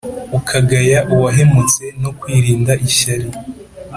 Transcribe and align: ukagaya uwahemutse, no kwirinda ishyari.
ukagaya 0.37 0.99
uwahemutse, 1.13 1.83
no 2.01 2.09
kwirinda 2.19 2.73
ishyari. 2.87 3.27